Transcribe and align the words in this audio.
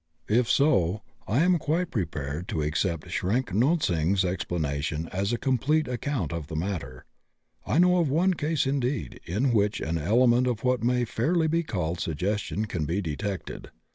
If 0.27 0.49
so, 0.49 1.03
I 1.27 1.43
am 1.43 1.59
quite 1.59 1.91
prepared 1.91 2.47
to 2.47 2.63
accept 2.63 3.11
Schrenck 3.11 3.53
Notzing's 3.53 4.25
explanation 4.25 5.07
as 5.11 5.31
a 5.31 5.37
complete 5.37 5.87
account 5.87 6.33
of 6.33 6.47
the 6.47 6.55
matter. 6.55 7.05
I 7.67 7.77
know 7.77 7.97
of 7.97 8.09
one 8.09 8.33
case, 8.33 8.65
indeed, 8.65 9.19
in 9.25 9.53
which 9.53 9.79
an 9.79 9.99
element 9.99 10.47
of 10.47 10.63
what 10.63 10.81
may 10.83 11.05
fairly 11.05 11.45
be 11.45 11.61
called 11.61 11.99
suggestion 11.99 12.65
can 12.65 12.85
be 12.85 12.99
detected. 12.99 13.69